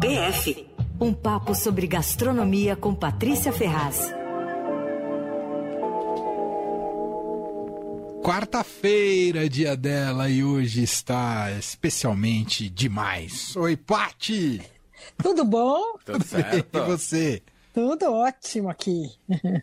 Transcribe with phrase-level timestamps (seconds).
[0.00, 0.66] PF
[1.00, 4.12] um papo sobre gastronomia com Patrícia Ferraz.
[8.22, 13.56] Quarta-feira, dia dela, e hoje está especialmente demais.
[13.56, 14.62] Oi, Pati!
[15.20, 15.96] Tudo bom?
[16.04, 16.78] Tudo certo.
[16.78, 17.42] E você?
[17.74, 19.10] Tudo ótimo aqui.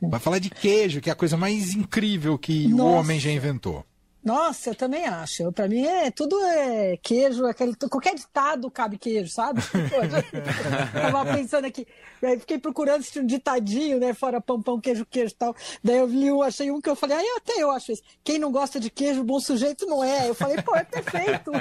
[0.01, 2.83] Vai falar de queijo, que é a coisa mais incrível que Nossa.
[2.83, 3.85] o homem já inventou.
[4.23, 5.51] Nossa, eu também acho.
[5.53, 9.61] Para mim é tudo é queijo, aquele, qualquer ditado cabe queijo, sabe?
[10.93, 11.87] tava pensando aqui,
[12.21, 14.13] aí fiquei procurando se tinha um ditadinho, né?
[14.13, 15.55] Fora pão, pão, queijo, queijo e tal.
[15.81, 18.03] Daí eu vi um, achei um que eu falei, aí até eu acho isso.
[18.23, 20.29] Quem não gosta de queijo, bom sujeito não é.
[20.29, 21.51] Eu falei, pô, é perfeito.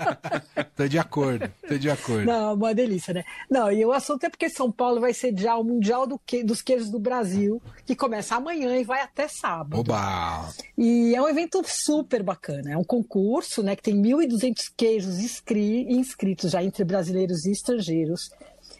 [0.74, 2.24] tô de acordo, tô de acordo.
[2.24, 3.24] Não, uma delícia, né?
[3.50, 6.62] Não, e o assunto é porque São Paulo vai sediar o Mundial do que, dos
[6.62, 9.80] Queijos do Brasil, que começa amanhã e vai até sábado.
[9.80, 10.48] Oba!
[10.78, 11.89] E é um evento super
[12.22, 12.72] bacana.
[12.72, 18.30] É um concurso né, que tem 1.200 queijos inscritos já entre brasileiros e estrangeiros.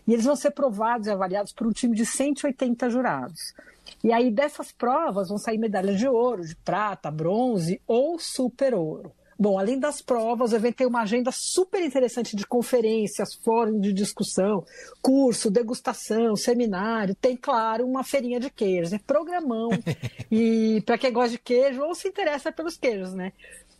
[0.06, 3.54] E eles vão ser provados e avaliados por um time de 180 jurados.
[4.02, 9.12] E aí dessas provas vão sair medalhas de ouro, de prata, bronze ou super ouro.
[9.40, 13.90] Bom, além das provas, o evento tem uma agenda super interessante de conferências, fórum de
[13.90, 14.62] discussão,
[15.00, 17.14] curso, degustação, seminário.
[17.14, 19.00] Tem, claro, uma feirinha de queijos, né?
[19.06, 19.70] Programão.
[20.30, 23.32] e para quem gosta de queijo ou se interessa pelos queijos, né?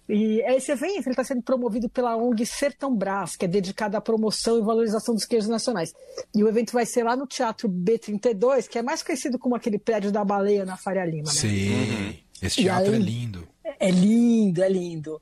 [0.09, 4.59] E esse evento está sendo promovido pela ONG Sertão Brás, que é dedicada à promoção
[4.59, 5.93] e valorização dos queijos nacionais.
[6.35, 9.79] E o evento vai ser lá no Teatro B32, que é mais conhecido como aquele
[9.79, 11.25] prédio da baleia na Faria Lima.
[11.25, 11.31] Né?
[11.31, 12.15] Sim, uhum.
[12.43, 13.03] esse teatro é além...
[13.03, 13.50] é lindo.
[13.79, 15.21] É lindo, é lindo.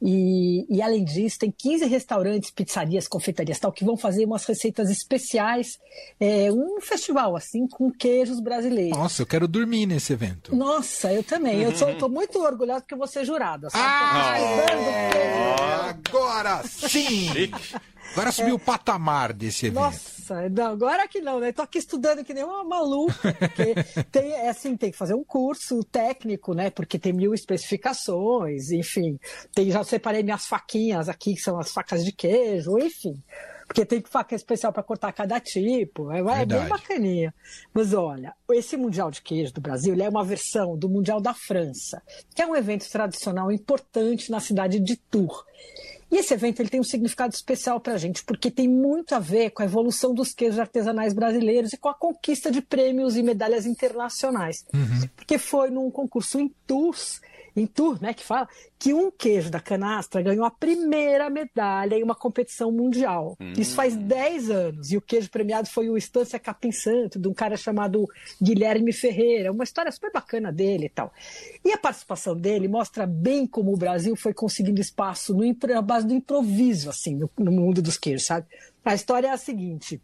[0.00, 4.90] E, e, além disso, tem 15 restaurantes, pizzarias, confeitarias tal, que vão fazer umas receitas
[4.90, 5.78] especiais,
[6.20, 8.96] é, um festival, assim, com queijos brasileiros.
[8.96, 10.54] Nossa, eu quero dormir nesse evento.
[10.54, 11.62] Nossa, eu também.
[11.62, 13.68] Eu estou muito orgulhosa porque eu vou ser jurada.
[13.72, 14.34] Ah,
[15.88, 17.50] agora sim!
[18.12, 18.54] Agora subiu é.
[18.54, 19.80] o patamar desse evento.
[19.80, 21.52] Nossa, não, agora que não, né?
[21.52, 23.32] Tô aqui estudando que nem uma maluca.
[24.10, 26.70] tem, é assim, tem que fazer um curso técnico, né?
[26.70, 29.18] Porque tem mil especificações, enfim.
[29.54, 33.22] Tem, já separei minhas faquinhas aqui, que são as facas de queijo, enfim.
[33.68, 36.10] Porque tem faca especial para cortar cada tipo.
[36.10, 37.34] É, é bem bacaninha.
[37.72, 42.02] Mas olha, esse Mundial de Queijo do Brasil é uma versão do Mundial da França,
[42.34, 45.44] que é um evento tradicional importante na cidade de Tours.
[46.10, 49.18] E esse evento ele tem um significado especial para a gente, porque tem muito a
[49.18, 53.22] ver com a evolução dos queijos artesanais brasileiros e com a conquista de prêmios e
[53.22, 54.64] medalhas internacionais.
[54.72, 55.08] Uhum.
[55.14, 57.20] Porque foi num concurso em Tours
[57.60, 58.48] em Tours, né, que fala,
[58.78, 63.36] que um queijo da canastra ganhou a primeira medalha em uma competição mundial.
[63.40, 63.52] Hum.
[63.56, 64.90] Isso faz 10 anos.
[64.92, 68.06] E o queijo premiado foi o Estância Capim Santo, de um cara chamado
[68.40, 69.52] Guilherme Ferreira.
[69.52, 71.12] Uma história super bacana dele e tal.
[71.64, 76.06] E a participação dele mostra bem como o Brasil foi conseguindo espaço no, na base
[76.06, 78.46] do improviso, assim, no, no mundo dos queijos, sabe?
[78.84, 80.00] A história é a seguinte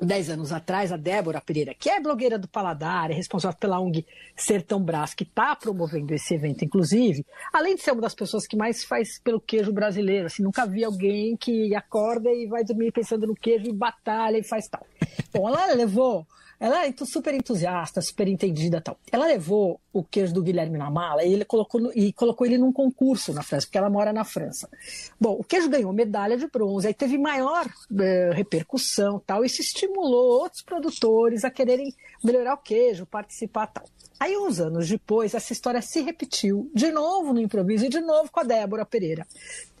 [0.00, 4.06] dez anos atrás, a Débora Pereira, que é blogueira do Paladar, é responsável pela ONG
[4.36, 8.56] Sertão Brás, que está promovendo esse evento, inclusive, além de ser uma das pessoas que
[8.56, 13.26] mais faz pelo queijo brasileiro, assim, nunca vi alguém que acorda e vai dormir pensando
[13.26, 14.86] no queijo e batalha e faz tal.
[15.32, 16.26] Bom, ela levou
[16.60, 18.98] ela é super entusiasta, super entendida tal.
[19.12, 22.58] Ela levou o queijo do Guilherme na mala e, ele colocou no, e colocou ele
[22.58, 24.68] num concurso na França, porque ela mora na França.
[25.20, 27.66] Bom, o queijo ganhou medalha de bronze, aí teve maior
[28.00, 29.62] eh, repercussão tal, e se
[29.96, 33.84] outros produtores a quererem melhorar o queijo, participar tal.
[34.18, 38.30] Aí, uns anos depois, essa história se repetiu, de novo no improviso e de novo
[38.30, 39.26] com a Débora Pereira.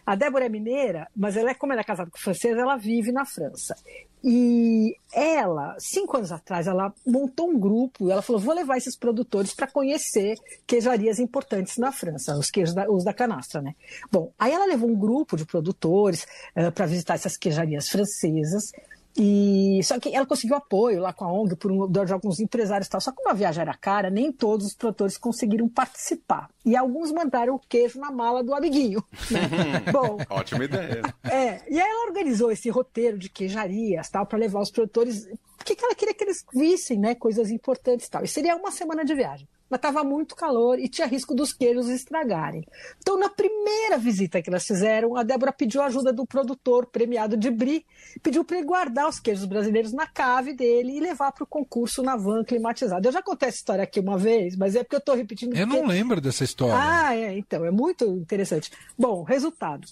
[0.08, 3.12] A Débora é mineira, mas ela é, como ela é casada com francês, ela vive
[3.12, 3.76] na França.
[4.24, 9.52] E ela, cinco anos atrás, ela montou um grupo, ela falou, vou levar esses produtores
[9.52, 13.74] para conhecer queijarias importantes na França, os queijos da, os da canastra, né?
[14.10, 16.26] Bom, aí ela levou um grupo de produtores uh,
[16.56, 18.72] eh, para visitar essas queijarias francesas,
[19.16, 22.86] e só que ela conseguiu apoio lá com a ONG por um, de alguns empresários
[22.86, 23.00] e tal.
[23.00, 26.48] Só que como a viagem era cara, nem todos os produtores conseguiram participar.
[26.64, 29.02] E alguns mandaram o queijo na mala do amiguinho.
[29.30, 29.40] Né?
[29.90, 31.02] Bom, ótima ideia.
[31.24, 35.76] É, e aí ela organizou esse roteiro de queijarias tal para levar os produtores, porque
[35.82, 38.22] ela queria que eles vissem, né, coisas importantes tal.
[38.22, 41.88] E seria uma semana de viagem mas estava muito calor e tinha risco dos queijos
[41.88, 42.64] estragarem.
[42.98, 47.36] Então, na primeira visita que elas fizeram, a Débora pediu a ajuda do produtor premiado
[47.36, 47.84] de Brie,
[48.22, 52.02] pediu para ele guardar os queijos brasileiros na cave dele e levar para o concurso
[52.02, 53.06] na van climatizada.
[53.06, 55.56] Eu já contei essa história aqui uma vez, mas é porque eu estou repetindo.
[55.56, 55.82] Eu porque...
[55.82, 56.74] não lembro dessa história.
[56.76, 58.70] Ah, é, então, é muito interessante.
[58.98, 59.86] Bom, resultado.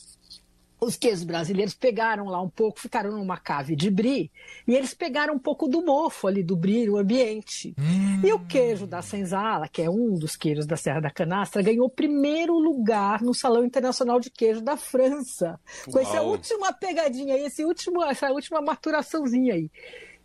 [0.80, 4.30] Os queijos brasileiros pegaram lá um pouco, ficaram numa cave de brie,
[4.66, 7.74] e eles pegaram um pouco do mofo ali, do brie, o ambiente.
[7.78, 8.20] Hum.
[8.24, 11.88] E o queijo da Senzala, que é um dos queijos da Serra da Canastra, ganhou
[11.88, 15.58] primeiro lugar no Salão Internacional de Queijo da França.
[15.86, 15.92] Uau.
[15.92, 19.70] Com essa última pegadinha aí, esse último, essa última maturaçãozinha aí.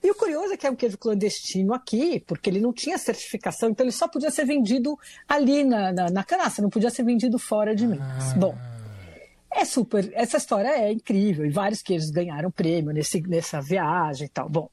[0.03, 3.69] E o curioso é que é um queijo clandestino aqui, porque ele não tinha certificação,
[3.69, 4.97] então ele só podia ser vendido
[5.29, 8.33] ali na, na, na canastra, não podia ser vendido fora de Minas.
[8.33, 8.35] Ah.
[8.35, 8.57] Bom,
[9.53, 10.09] é super.
[10.13, 14.49] Essa história é incrível e vários queijos ganharam prêmio nesse, nessa viagem e tal.
[14.49, 14.69] Bom,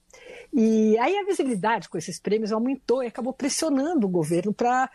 [0.53, 4.91] e aí a visibilidade com esses prêmios aumentou e acabou pressionando o governo para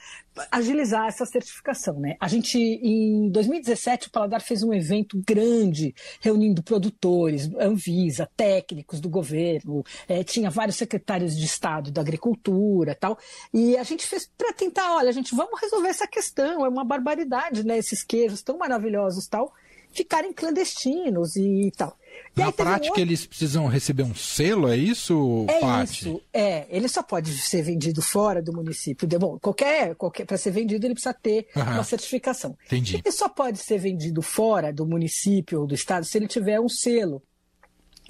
[0.52, 2.00] agilizar essa certificação.
[2.00, 2.16] Né?
[2.20, 9.10] A gente, em 2017, o Paladar fez um evento grande, reunindo produtores, Anvisa, técnicos do
[9.10, 13.18] governo, é, tinha vários secretários de Estado da Agricultura tal.
[13.54, 16.84] E a gente fez para tentar, olha, a gente vamos resolver essa questão, é uma
[16.84, 17.78] barbaridade, né?
[17.78, 19.54] Esses queijos tão maravilhosos tal
[19.94, 21.98] ficarem clandestinos e tal.
[22.36, 23.02] E Na prática, um outro...
[23.02, 26.02] eles precisam receber um selo, é isso, É Patti?
[26.02, 26.66] isso, é.
[26.70, 29.08] Ele só pode ser vendido fora do município.
[29.20, 31.64] Bom, qualquer, qualquer para ser vendido, ele precisa ter uhum.
[31.64, 32.58] uma certificação.
[32.66, 33.02] Entendi.
[33.04, 36.70] Ele só pode ser vendido fora do município ou do estado se ele tiver um
[36.70, 37.22] selo.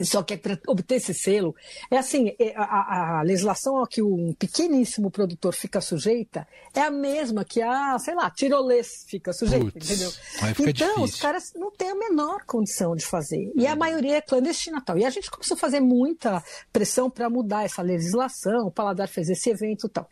[0.01, 1.55] Só que para obter esse selo,
[1.91, 6.89] é assim, é, a, a, legislação a que um pequeníssimo produtor fica sujeita é a
[6.89, 10.11] mesma que a, sei lá, tirolês fica sujeita, Puts, entendeu?
[10.59, 11.03] Então, difícil.
[11.03, 13.51] os caras não têm a menor condição de fazer.
[13.55, 14.97] E a maioria é clandestina tal.
[14.97, 19.29] E a gente começou a fazer muita pressão para mudar essa legislação, o Paladar fez
[19.29, 20.09] esse evento e tal.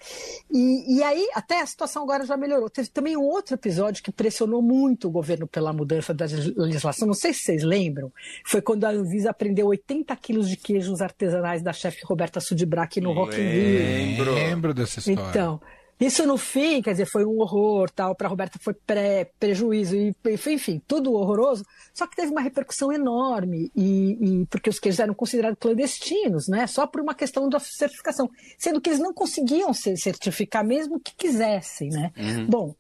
[0.52, 2.70] E, e aí, até a situação agora já melhorou.
[2.70, 6.26] Teve também um outro episódio que pressionou muito o governo pela mudança da
[6.56, 8.12] legislação, não sei se vocês lembram,
[8.46, 13.14] foi quando a Anvisa aprendeu 80 quilos de queijos artesanais da chefe Roberta Sudibrac no
[13.14, 13.80] Rock in Rio.
[13.80, 14.34] Lembro.
[14.34, 15.30] Lembro dessa história.
[15.30, 15.60] Então,
[16.02, 20.16] isso no fim, quer dizer, foi um horror, tal, para Roberta foi pré, prejuízo e
[20.48, 21.64] enfim, tudo horroroso.
[21.94, 26.66] Só que teve uma repercussão enorme e, e, porque os queijos eram considerados clandestinos, né?
[26.66, 28.28] Só por uma questão da certificação,
[28.58, 32.12] sendo que eles não conseguiam se certificar mesmo que quisessem, né?
[32.18, 32.48] Uhum.
[32.48, 32.76] Bom,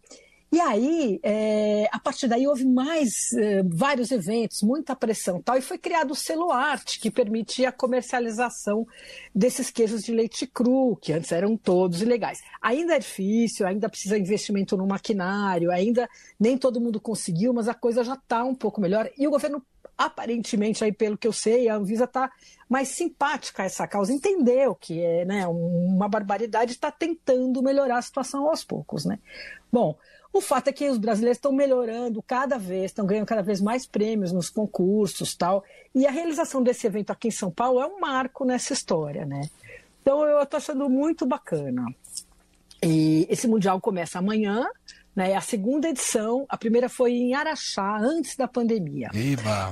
[0.53, 5.61] e aí, é, a partir daí, houve mais é, vários eventos, muita pressão tal, e
[5.61, 8.85] foi criado o selo arte, que permitia a comercialização
[9.33, 12.39] desses queijos de leite cru, que antes eram todos ilegais.
[12.61, 17.73] Ainda é difícil, ainda precisa investimento no maquinário, ainda nem todo mundo conseguiu, mas a
[17.73, 19.09] coisa já está um pouco melhor.
[19.17, 19.65] E o governo,
[19.97, 22.29] aparentemente, aí, pelo que eu sei, a Anvisa está
[22.67, 28.01] mais simpática a essa causa, entendeu que é né, uma barbaridade, está tentando melhorar a
[28.01, 29.05] situação aos poucos.
[29.05, 29.17] Né?
[29.71, 29.97] Bom,
[30.33, 33.85] o fato é que os brasileiros estão melhorando cada vez, estão ganhando cada vez mais
[33.85, 35.63] prêmios nos concursos tal.
[35.93, 39.41] E a realização desse evento aqui em São Paulo é um marco nessa história, né?
[40.01, 41.85] Então eu estou achando muito bacana.
[42.83, 44.65] E esse Mundial começa amanhã,
[45.15, 45.31] né?
[45.31, 49.09] É a segunda edição, a primeira foi em Araxá, antes da pandemia.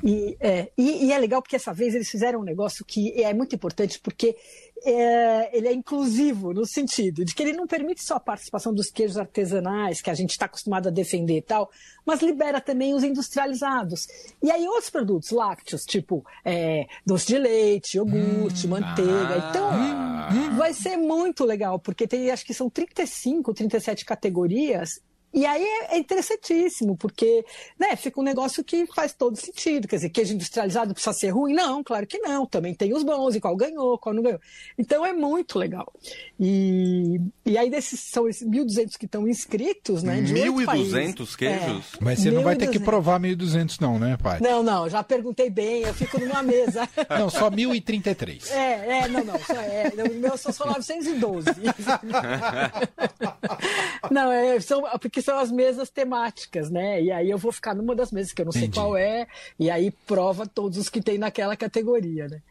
[0.04, 3.34] E é, e, e é legal porque essa vez eles fizeram um negócio que é
[3.34, 4.36] muito importante, porque
[4.84, 8.90] é, ele é inclusivo no sentido de que ele não permite só a participação dos
[8.90, 11.70] queijos artesanais, que a gente está acostumado a defender e tal,
[12.06, 14.08] mas libera também os industrializados.
[14.42, 19.36] E aí outros produtos lácteos, tipo é, doce de leite, iogurte, hum, manteiga.
[19.36, 25.02] Ah, então, vai ser muito legal, porque tem, acho que são 35, 37 categorias
[25.40, 27.46] e aí é, é interessantíssimo, porque
[27.80, 29.88] né, fica um negócio que faz todo sentido.
[29.88, 31.54] Quer dizer, queijo industrializado precisa ser ruim?
[31.54, 32.46] Não, claro que não.
[32.46, 34.42] Também tem os bons, e qual ganhou, qual não ganhou.
[34.78, 35.94] Então é muito legal.
[36.40, 40.22] E, e aí desses são esses 1.200 que estão inscritos, né?
[40.22, 41.94] 1.200 queijos?
[41.94, 44.40] É, Mas você não vai ter que provar 1.200 não, né, pai?
[44.42, 46.88] Não, não, já perguntei bem, eu fico numa mesa.
[47.10, 48.52] Não, só 1.033.
[48.52, 51.50] É, é, não, não, só, é, o meu são só 912.
[54.12, 57.04] não, é, são, porque que são as mesas temáticas, né?
[57.04, 58.66] E aí eu vou ficar numa das mesas que eu não Entendi.
[58.66, 59.28] sei qual é,
[59.60, 62.42] e aí prova todos os que tem naquela categoria, né?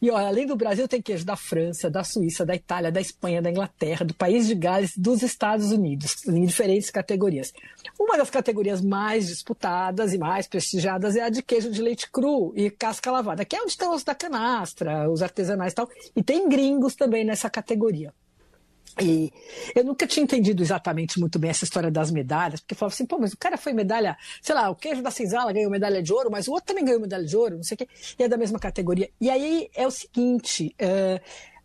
[0.00, 3.42] E olha, além do Brasil, tem queijo da França, da Suíça, da Itália, da Espanha,
[3.42, 7.52] da Inglaterra, do País de Gales, dos Estados Unidos, em diferentes categorias.
[7.98, 12.54] Uma das categorias mais disputadas e mais prestigiadas é a de queijo de leite cru
[12.56, 15.88] e casca lavada, que é onde estão os da canastra, os artesanais e tal.
[16.16, 18.12] E tem gringos também nessa categoria.
[19.00, 19.32] E
[19.74, 23.18] eu nunca tinha entendido exatamente muito bem essa história das medalhas, porque falava assim, pô,
[23.18, 26.30] mas o cara foi medalha, sei lá, o queijo da senzala ganhou medalha de ouro,
[26.30, 28.36] mas o outro também ganhou medalha de ouro, não sei o quê, e é da
[28.36, 29.10] mesma categoria.
[29.20, 31.20] E aí é o seguinte, uh,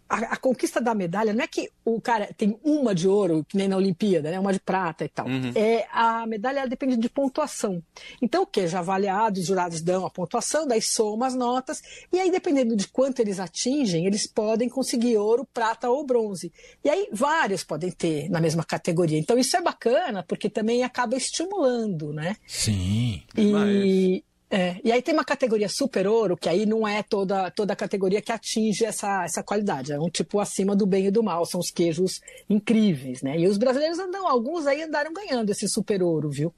[0.10, 3.56] a, a, conquista da medalha não é que o cara tem uma de ouro, que
[3.56, 4.40] nem na Olimpíada, né?
[4.40, 5.28] Uma de prata e tal.
[5.28, 5.52] Uhum.
[5.54, 7.82] É, a medalha depende de pontuação.
[8.20, 8.68] Então, o que?
[8.68, 12.88] Já avaliado, os jurados dão a pontuação, daí somam as notas, e aí, dependendo de
[12.88, 16.52] quanto eles atingem, eles podem conseguir ouro, prata ou bronze.
[16.84, 19.20] E aí, vários podem ter na mesma categoria.
[19.20, 22.36] Então, isso é bacana, porque também acaba estimulando, né?
[22.48, 23.22] Sim.
[23.38, 27.76] E, É, e aí tem uma categoria super ouro, que aí não é toda, toda
[27.76, 29.92] categoria que atinge essa, essa qualidade.
[29.92, 33.38] É um tipo acima do bem e do mal, são os queijos incríveis, né?
[33.38, 36.54] E os brasileiros andam, alguns aí andaram ganhando esse super ouro, viu?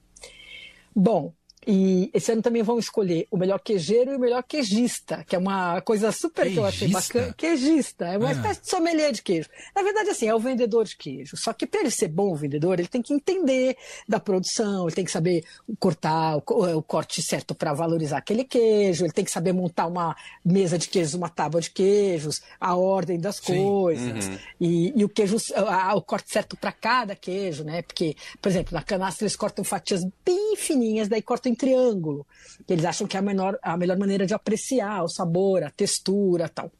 [0.96, 1.34] Bom,
[1.66, 5.40] e esse ano também vão escolher o melhor queijeiro e o melhor queijista, que é
[5.40, 6.54] uma coisa super queijista?
[6.54, 7.34] que eu achei bacana.
[7.34, 8.32] Queijista, é uma ah.
[8.32, 9.48] espécie de sommelier de queijo.
[9.76, 11.38] Na verdade, assim, é o vendedor de queijo.
[11.38, 13.78] Só que para ele ser bom vendedor, ele tem que entender
[14.08, 15.44] da produção, ele tem que saber
[15.80, 20.16] cortar o, o corte certo para valorizar aquele queijo, ele tem que saber montar uma
[20.44, 23.56] mesa de queijos, uma tábua de queijos, a ordem das Sim.
[23.56, 24.28] coisas.
[24.28, 24.38] Uhum.
[24.60, 27.84] E, e, o queijo, a, o corte certo para cada queijo, né?
[27.84, 32.26] Porque, por exemplo, na canastra eles cortam fatias bem fininhas, daí cortam em triângulo,
[32.66, 35.70] que eles acham que é a, menor, a melhor maneira de apreciar o sabor, a
[35.70, 36.72] textura tal.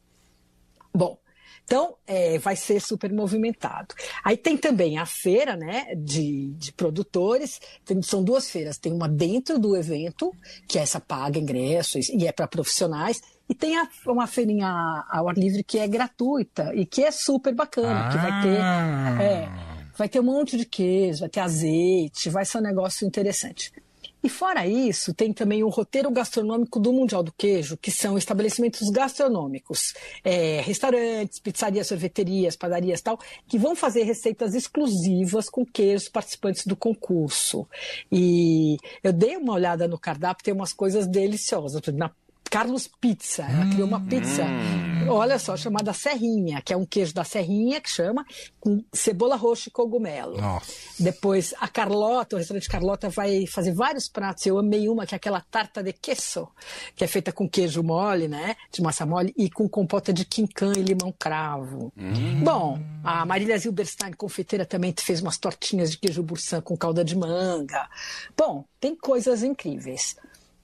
[0.94, 1.18] Bom,
[1.64, 3.96] então, é, vai ser super movimentado.
[4.26, 8.78] Aí tem também a feira né, de, de produtores, tem, são duas feiras.
[8.78, 10.34] Tem uma dentro do evento,
[10.68, 14.68] que é essa paga ingresso e é para profissionais, e tem a, uma feirinha
[15.10, 18.10] ao ar livre que é gratuita e que é super bacana, ah.
[18.10, 18.62] que vai ter.
[18.62, 19.24] Ah.
[19.24, 19.50] É,
[19.98, 23.72] vai ter um monte de queijo, vai ter azeite, vai ser um negócio interessante.
[24.24, 28.90] E fora isso, tem também o roteiro gastronômico do Mundial do Queijo, que são estabelecimentos
[28.90, 36.66] gastronômicos, é, restaurantes, pizzarias, sorveterias, padarias tal, que vão fazer receitas exclusivas com queijos participantes
[36.66, 37.68] do concurso.
[38.12, 41.82] E eu dei uma olhada no cardápio, tem umas coisas deliciosas.
[41.94, 42.12] Na
[42.52, 43.44] Carlos Pizza.
[43.44, 44.91] Ela criou uma pizza, hum.
[45.16, 48.26] Olha só, chamada Serrinha, que é um queijo da Serrinha, que chama,
[48.60, 50.40] com cebola roxa e cogumelo.
[50.40, 50.72] Nossa.
[51.00, 54.46] Depois, a Carlota, o restaurante Carlota, vai fazer vários pratos.
[54.46, 56.48] Eu amei uma, que é aquela tarta de queso,
[56.96, 58.56] que é feita com queijo mole, né?
[58.72, 61.92] De massa mole, e com compota de quincan e limão cravo.
[61.98, 62.44] Hum.
[62.44, 67.16] Bom, a Marília Zilberstein, confeiteira, também fez umas tortinhas de queijo bursan com calda de
[67.16, 67.90] manga.
[68.38, 70.16] Bom, tem coisas incríveis.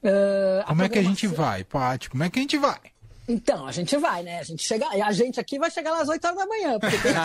[0.04, 2.10] Uh, Como é que a gente vai, Paty?
[2.10, 2.80] Como é que a gente vai?
[3.27, 4.39] Então, a gente vai, né?
[4.39, 7.12] A gente chega, a gente aqui vai chegar às 8 horas da manhã, porque tem
[7.13, 7.19] que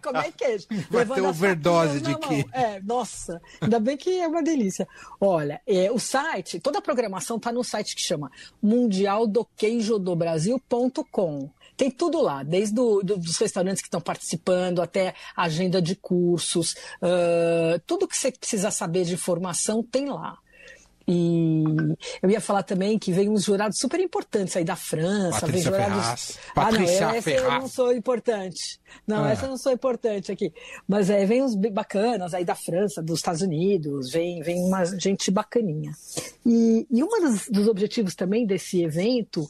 [0.06, 0.68] comer queijo.
[0.88, 2.48] Vai ter overdose de queijo.
[2.52, 4.86] É, nossa, ainda bem que é uma delícia.
[5.20, 8.30] Olha, é, o site, toda a programação está no site que chama
[8.62, 11.50] mundialdoqueijodobrasil.com.
[11.76, 16.76] Tem tudo lá, desde do, do, dos restaurantes que estão participando até agenda de cursos,
[17.02, 20.38] uh, tudo que você precisa saber de informação tem lá.
[21.06, 21.64] E
[22.22, 25.80] eu ia falar também que vem uns jurados super importantes aí da França, Patrícia vem
[25.80, 26.04] jurados.
[26.04, 26.38] Ferraz.
[26.54, 27.44] Patrícia ah, não, essa Ferraz.
[27.44, 28.80] eu não sou importante.
[29.06, 29.30] Não, ah.
[29.30, 30.52] essa eu não sou importante aqui.
[30.88, 35.30] Mas é, vem uns bacanas aí da França, dos Estados Unidos, vem, vem uma gente
[35.30, 35.92] bacaninha.
[36.44, 39.46] E, e um dos, dos objetivos também desse evento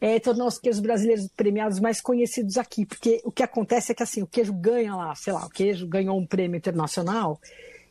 [0.00, 4.02] é tornar os queijos brasileiros premiados mais conhecidos aqui, porque o que acontece é que
[4.02, 7.40] assim, o queijo ganha lá, sei lá, o queijo ganhou um prêmio internacional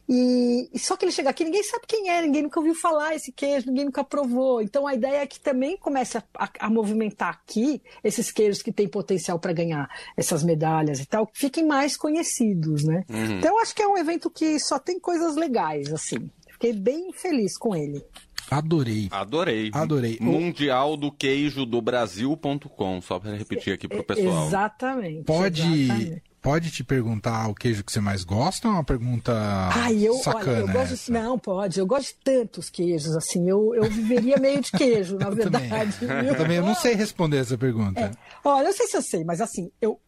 [0.10, 3.14] e, e, só que ele chega aqui, ninguém sabe quem é, ninguém nunca ouviu falar
[3.14, 4.62] esse queijo, ninguém nunca provou.
[4.62, 8.72] Então a ideia é que também comece a, a, a movimentar aqui esses queijos que
[8.72, 13.04] têm potencial para ganhar essas medalhas e tal, fiquem mais conhecidos, né?
[13.10, 13.38] Uhum.
[13.38, 16.30] Então eu acho que é um evento que só tem coisas legais, assim.
[16.54, 18.02] Fiquei bem feliz com ele.
[18.50, 19.10] Adorei.
[19.12, 19.70] Adorei.
[19.74, 20.18] Adorei.
[20.22, 24.48] Mundial do queijo do Brasil.com, só para repetir aqui pro pessoal.
[24.48, 25.26] Exatamente.
[25.26, 29.34] Pode exatamente pode te perguntar o queijo que você mais gosta ou é uma pergunta
[29.74, 30.50] Ai, eu, sacana?
[30.50, 31.12] Olha, eu gosto, essa?
[31.12, 31.78] não, pode.
[31.78, 33.50] Eu gosto de tantos queijos, assim.
[33.50, 35.98] Eu, eu viveria meio de queijo, na verdade.
[36.00, 36.26] Também.
[36.26, 38.00] Eu também eu não sei responder essa pergunta.
[38.00, 38.12] É.
[38.46, 40.00] Olha, eu não sei se eu sei, mas assim, eu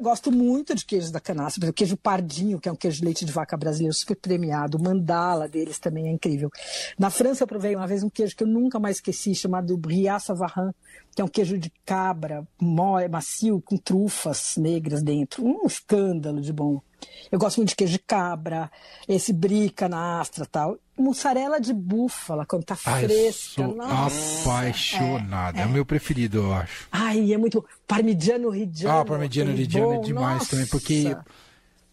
[0.00, 3.24] gosto muito de queijos da canastra, o queijo pardinho, que é um queijo de leite
[3.24, 6.50] de vaca brasileiro super premiado, o mandala deles também é incrível.
[6.98, 10.18] Na França eu provei uma vez um queijo que eu nunca mais esqueci, chamado Bria
[10.18, 10.70] Savarin,
[11.14, 12.46] que é um queijo de cabra,
[13.10, 15.44] macio, com trufas negras dentro.
[15.44, 16.80] Um escândalo de bom.
[17.30, 18.70] Eu gosto muito de queijo de cabra,
[19.08, 20.78] esse brica na astra tal.
[20.96, 23.66] Mussarela de búfala, quando tá Ai, fresca.
[23.66, 25.56] Nossa, apaixonado.
[25.56, 25.62] É, é.
[25.64, 26.88] é, o meu preferido, eu acho.
[26.90, 27.64] Ai, é muito.
[27.86, 29.00] Parmigiano Reggiano.
[29.00, 30.50] Ah, Parmigiano Reggiano é demais Nossa.
[30.50, 31.16] também, porque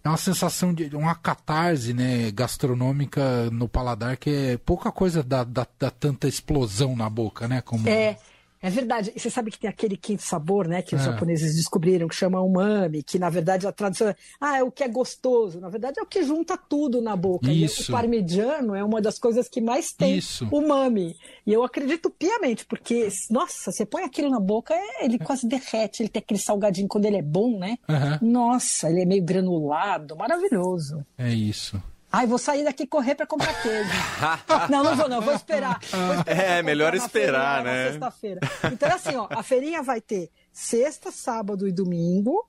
[0.03, 5.43] é uma sensação de uma catarse né, gastronômica no paladar que é pouca coisa dá,
[5.43, 7.61] dá, dá tanta explosão na boca, né?
[7.61, 7.87] Como...
[7.87, 8.17] É.
[8.63, 9.11] É verdade.
[9.13, 11.05] E você sabe que tem aquele quinto sabor, né, que os é.
[11.05, 14.85] japoneses descobriram, que chama umami, que na verdade a tradução é, ah, é o que
[14.85, 15.59] é gostoso.
[15.59, 17.51] Na verdade é o que junta tudo na boca.
[17.51, 17.81] Isso.
[17.81, 20.47] E o parmegiano é uma das coisas que mais tem Isso.
[20.49, 21.13] umami.
[21.45, 26.01] E eu acredito piamente, porque, nossa, você põe aquilo na boca, é, ele quase derrete,
[26.01, 27.77] ele tem aquele salgadinho quando ele é bom, né?
[27.89, 28.31] Uhum.
[28.31, 31.05] Nossa, ele é meio granulado, maravilhoso.
[31.17, 31.81] É isso.
[32.15, 33.89] Ai, vou sair daqui correr para comprar queijo.
[34.69, 35.79] não, não vou não, vou esperar.
[35.89, 37.89] Vou esperar é, melhor esperar, né?
[37.89, 38.39] Sexta-feira.
[38.71, 42.47] Então é assim, ó, a feirinha vai ter sexta, sábado e domingo.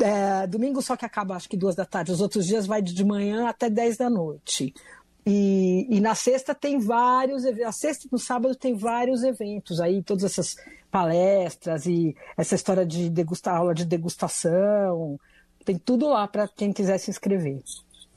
[0.00, 2.10] É, domingo só que acaba acho que duas da tarde.
[2.10, 4.72] Os outros dias vai de manhã até dez da noite.
[5.26, 7.66] E, e, na sexta tem vários eventos.
[7.66, 10.56] Na sexta e no sábado tem vários eventos aí, todas essas
[10.90, 15.20] palestras e essa história de degustar aula de degustação.
[15.66, 17.62] Tem tudo lá para quem quiser se inscrever.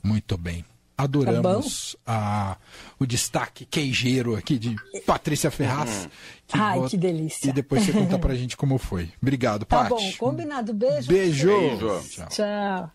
[0.02, 0.64] Muito bem.
[0.98, 2.56] Adoramos tá a,
[2.98, 4.74] o destaque queijeiro aqui de
[5.04, 6.08] Patrícia Ferraz.
[6.46, 7.50] Que Ai, que delícia.
[7.50, 9.12] E depois você conta pra gente como foi.
[9.20, 9.90] Obrigado, tá Paty.
[9.90, 10.72] Tá bom, combinado.
[10.72, 11.08] Beijo.
[11.08, 11.48] Beijo.
[11.48, 12.00] Beijo.
[12.08, 12.28] Tchau.
[12.28, 12.90] Tchau.